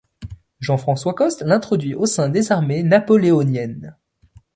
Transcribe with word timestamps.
Jean 0.59 0.77
François 0.77 1.13
Coste 1.13 1.43
l'introduit 1.43 1.93
au 1.93 2.07
sein 2.07 2.27
des 2.29 2.51
armées 2.51 2.81
napoléoniennes. 2.81 3.95